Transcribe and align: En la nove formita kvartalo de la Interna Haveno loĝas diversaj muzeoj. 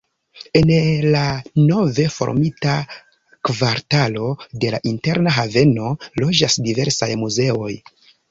En 0.59 0.69
la 1.15 1.23
nove 1.65 2.05
formita 2.13 2.77
kvartalo 3.49 4.31
de 4.63 4.73
la 4.77 4.81
Interna 4.93 5.35
Haveno 5.37 5.93
loĝas 6.23 6.57
diversaj 6.69 7.11
muzeoj. 7.25 7.71